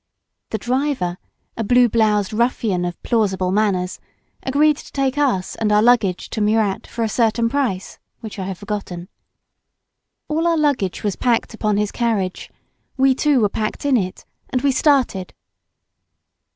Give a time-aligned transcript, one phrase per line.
[0.49, 1.19] The driver,
[1.55, 3.99] a blue bloused ruffian of plausible manners,
[4.41, 8.45] agreed to take us and our luggage to Murat for a certain price, which I
[8.45, 9.09] have forgotten.
[10.27, 12.49] All our luggage was packed upon his carriage;
[12.97, 15.35] we, too were packed in it, and we started.